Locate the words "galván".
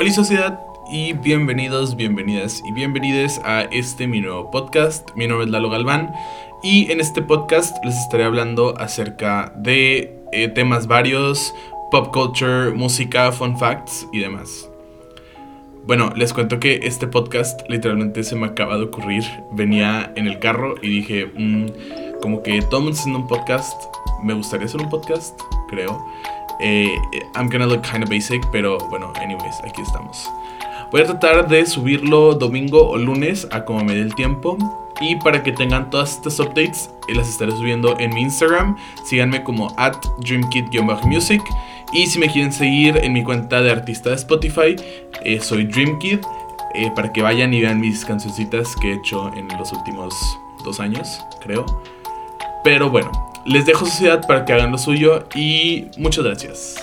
5.70-6.12